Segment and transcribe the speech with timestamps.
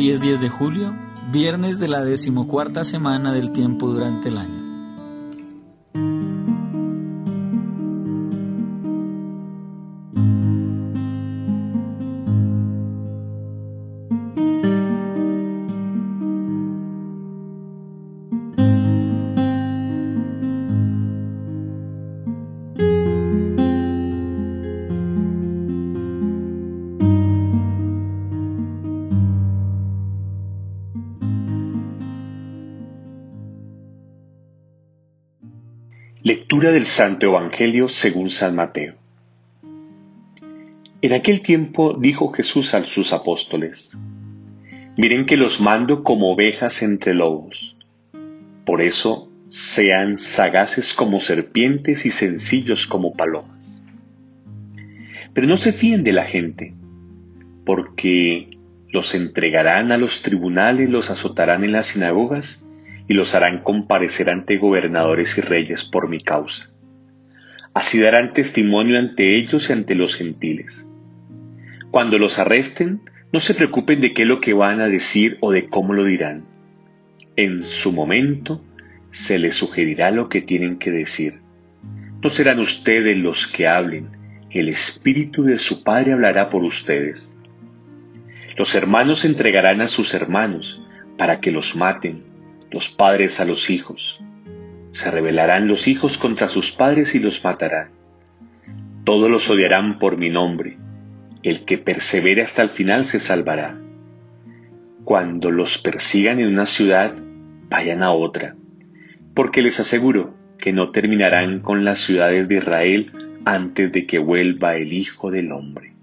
[0.00, 0.96] Hoy es 10 de julio,
[1.30, 4.69] viernes de la decimocuarta semana del tiempo durante el año.
[36.22, 38.94] Lectura del Santo Evangelio según San Mateo.
[41.00, 43.96] En aquel tiempo dijo Jesús a sus apóstoles,
[44.98, 47.74] Miren que los mando como ovejas entre lobos.
[48.66, 53.82] Por eso sean sagaces como serpientes y sencillos como palomas.
[55.32, 56.74] Pero no se fíen de la gente,
[57.64, 58.58] porque
[58.90, 62.66] los entregarán a los tribunales, los azotarán en las sinagogas
[63.10, 66.70] y los harán comparecer ante gobernadores y reyes por mi causa.
[67.74, 70.86] Así darán testimonio ante ellos y ante los gentiles.
[71.90, 73.00] Cuando los arresten,
[73.32, 76.04] no se preocupen de qué es lo que van a decir o de cómo lo
[76.04, 76.44] dirán.
[77.34, 78.62] En su momento
[79.10, 81.40] se les sugerirá lo que tienen que decir.
[82.22, 84.10] No serán ustedes los que hablen,
[84.50, 87.36] el Espíritu de su Padre hablará por ustedes.
[88.56, 90.86] Los hermanos entregarán a sus hermanos
[91.16, 92.29] para que los maten
[92.70, 94.20] los padres a los hijos.
[94.92, 97.90] Se rebelarán los hijos contra sus padres y los matarán.
[99.04, 100.78] Todos los odiarán por mi nombre.
[101.42, 103.78] El que persevere hasta el final se salvará.
[105.04, 107.14] Cuando los persigan en una ciudad,
[107.68, 108.56] vayan a otra,
[109.34, 113.12] porque les aseguro que no terminarán con las ciudades de Israel
[113.44, 115.94] antes de que vuelva el Hijo del Hombre.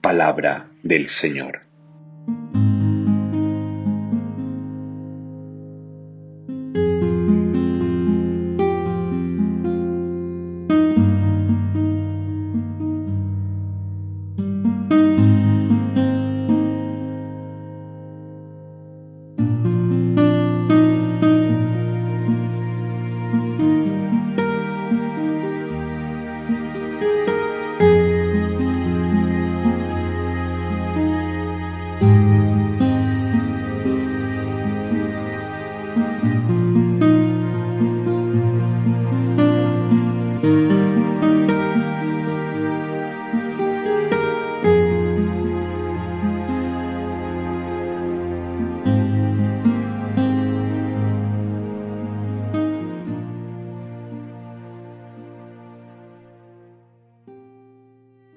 [0.00, 1.62] Palabra del Señor.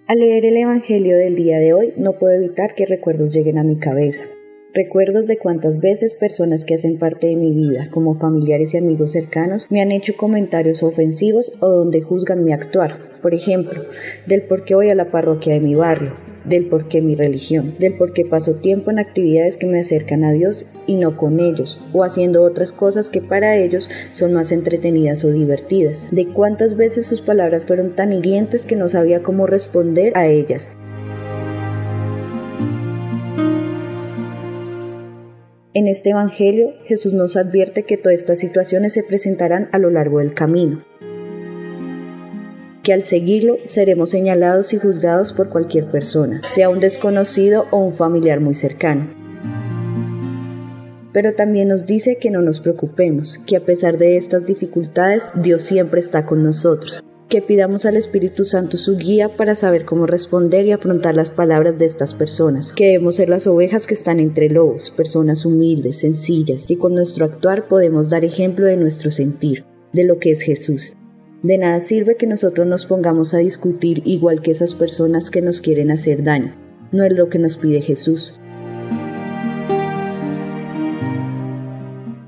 [0.07, 3.63] Al leer el Evangelio del día de hoy no puedo evitar que recuerdos lleguen a
[3.63, 4.25] mi cabeza.
[4.71, 9.13] Recuerdos de cuántas veces personas que hacen parte de mi vida, como familiares y amigos
[9.13, 13.19] cercanos, me han hecho comentarios ofensivos o donde juzgan mi actuar.
[13.23, 13.81] Por ejemplo,
[14.27, 16.15] del por qué voy a la parroquia de mi barrio,
[16.47, 20.23] del por qué mi religión, del por qué paso tiempo en actividades que me acercan
[20.23, 24.51] a Dios y no con ellos, o haciendo otras cosas que para ellos son más
[24.51, 29.47] entretenidas o divertidas, de cuántas veces sus palabras fueron tan hirientes que no sabía cómo
[29.47, 30.71] responder a ellas.
[35.73, 40.19] En este Evangelio, Jesús nos advierte que todas estas situaciones se presentarán a lo largo
[40.19, 40.85] del camino
[42.85, 47.93] que al seguirlo seremos señalados y juzgados por cualquier persona, sea un desconocido o un
[47.93, 49.09] familiar muy cercano.
[51.11, 55.63] Pero también nos dice que no nos preocupemos, que a pesar de estas dificultades, Dios
[55.63, 60.67] siempre está con nosotros, que pidamos al Espíritu Santo su guía para saber cómo responder
[60.67, 64.47] y afrontar las palabras de estas personas, que debemos ser las ovejas que están entre
[64.47, 70.03] lobos, personas humildes, sencillas, y con nuestro actuar podemos dar ejemplo de nuestro sentir, de
[70.03, 70.95] lo que es Jesús,
[71.45, 75.61] de nada sirve que nosotros nos pongamos a discutir igual que esas personas que nos
[75.61, 76.55] quieren hacer daño.
[76.91, 78.39] No es lo que nos pide Jesús.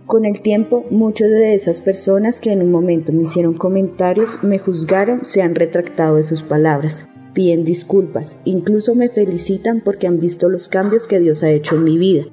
[0.05, 4.59] Con el tiempo, muchas de esas personas que en un momento me hicieron comentarios, me
[4.59, 10.47] juzgaron, se han retractado de sus palabras, piden disculpas, incluso me felicitan porque han visto
[10.47, 12.25] los cambios que Dios ha hecho en mi vida.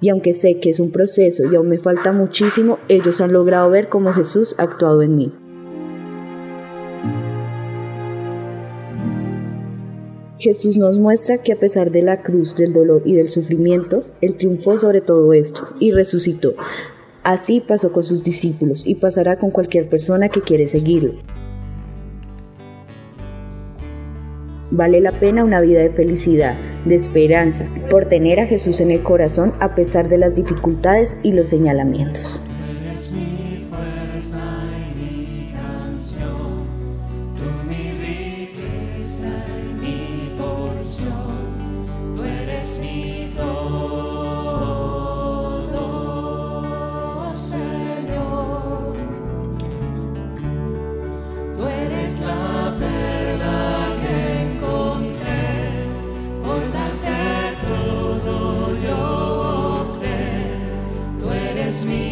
[0.00, 3.70] Y aunque sé que es un proceso y aún me falta muchísimo, ellos han logrado
[3.70, 5.32] ver cómo Jesús ha actuado en mí.
[10.42, 14.36] Jesús nos muestra que a pesar de la cruz, del dolor y del sufrimiento, Él
[14.36, 16.50] triunfó sobre todo esto y resucitó.
[17.22, 21.12] Así pasó con sus discípulos y pasará con cualquier persona que quiere seguirlo.
[24.72, 26.56] Vale la pena una vida de felicidad,
[26.86, 31.30] de esperanza, por tener a Jesús en el corazón a pesar de las dificultades y
[31.30, 32.42] los señalamientos.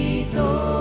[0.01, 0.80] Cristo.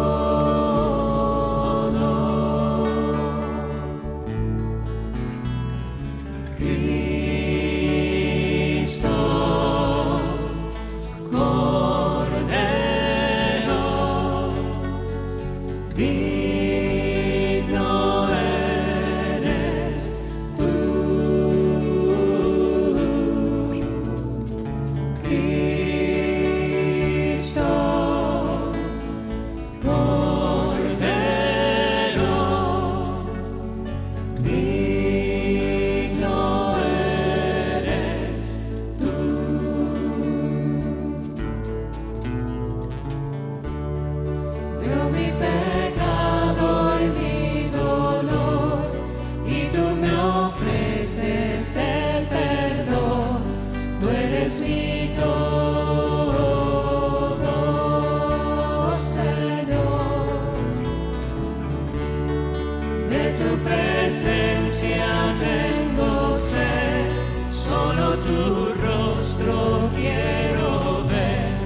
[64.79, 67.11] presencia tengo sed,
[67.51, 71.57] solo tu rostro quiero ver,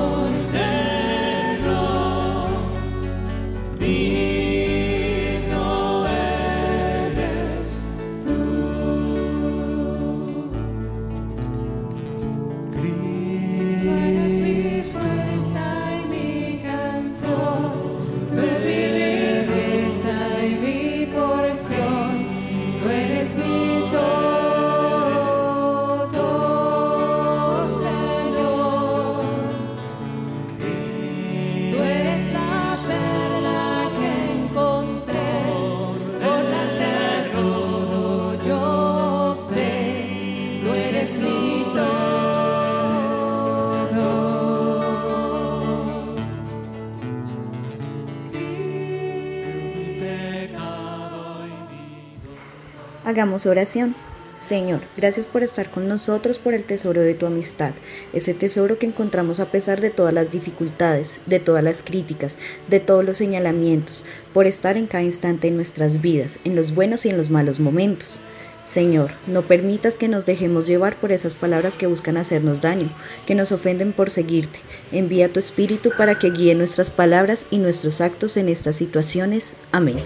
[53.18, 53.96] Hagamos oración.
[54.36, 57.72] Señor, gracias por estar con nosotros por el tesoro de tu amistad,
[58.12, 62.38] ese tesoro que encontramos a pesar de todas las dificultades, de todas las críticas,
[62.68, 67.06] de todos los señalamientos, por estar en cada instante en nuestras vidas, en los buenos
[67.06, 68.20] y en los malos momentos.
[68.62, 72.88] Señor, no permitas que nos dejemos llevar por esas palabras que buscan hacernos daño,
[73.26, 74.60] que nos ofenden por seguirte.
[74.92, 79.56] Envía tu Espíritu para que guíe nuestras palabras y nuestros actos en estas situaciones.
[79.72, 79.96] Amén.